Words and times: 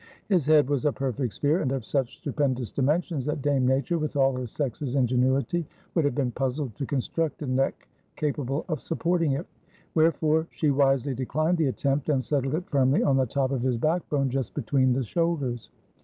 His 0.29 0.47
head 0.47 0.67
was 0.67 0.85
a 0.85 0.91
perfect 0.91 1.31
sphere 1.31 1.61
and 1.61 1.71
of 1.71 1.85
such 1.85 2.17
stupendous 2.17 2.71
dimensions 2.71 3.23
that 3.27 3.43
Dame 3.43 3.67
Nature, 3.67 3.99
with 3.99 4.15
all 4.15 4.33
her 4.35 4.47
sex's 4.47 4.95
ingenuity 4.95 5.63
would 5.93 6.05
have 6.05 6.15
been 6.15 6.31
puzzled 6.31 6.73
to 6.77 6.87
construct 6.87 7.43
a 7.43 7.45
neck 7.45 7.87
capable 8.15 8.65
of 8.67 8.81
supporting 8.81 9.33
it: 9.33 9.45
Wherefore 9.93 10.47
she 10.49 10.71
wisely 10.71 11.13
declined 11.13 11.59
the 11.59 11.67
attempt 11.67 12.09
and 12.09 12.25
settled 12.25 12.55
it 12.55 12.67
firmly 12.67 13.03
on 13.03 13.15
the 13.15 13.27
top 13.27 13.51
of 13.51 13.61
his 13.61 13.77
backbone 13.77 14.31
just 14.31 14.55
between 14.55 14.93
the 14.93 15.03
shoulders.... 15.03 15.69